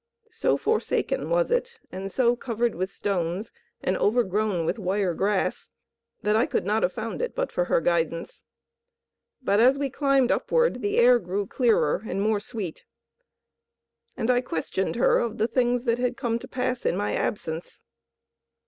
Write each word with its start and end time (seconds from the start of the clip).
So 0.31 0.57
forsaken 0.57 1.29
was 1.29 1.51
it 1.51 1.79
and 1.91 2.11
so 2.11 2.35
covered 2.35 2.73
with 2.73 2.91
stones 2.91 3.51
and 3.83 3.95
overgrown 3.95 4.65
with 4.65 4.79
wire 4.79 5.13
grass 5.13 5.69
that 6.23 6.35
I 6.35 6.47
could 6.47 6.65
not 6.65 6.81
have 6.81 6.91
found 6.91 7.21
it 7.21 7.35
but 7.35 7.51
for 7.51 7.65
her 7.65 7.79
guidance. 7.81 8.41
But 9.43 9.59
as 9.59 9.77
we 9.77 9.91
climbed 9.91 10.31
upward 10.31 10.81
the 10.81 10.97
air 10.97 11.19
grew 11.19 11.45
clearer, 11.45 12.01
and 12.03 12.19
more 12.19 12.39
sweet, 12.39 12.83
and 14.17 14.31
I 14.31 14.41
questioned 14.41 14.95
her 14.95 15.19
of 15.19 15.37
the 15.37 15.47
things 15.47 15.83
that 15.83 15.99
had 15.99 16.17
come 16.17 16.39
to 16.39 16.47
pass 16.47 16.83
in 16.83 16.97
my 16.97 17.13
absence. 17.13 17.77